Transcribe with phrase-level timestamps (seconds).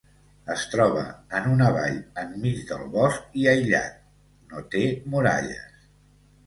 [0.53, 1.03] Es troba
[1.39, 4.01] en una vall, en mig del bosc i aïllat,
[4.55, 4.85] no té
[5.15, 5.87] muralles.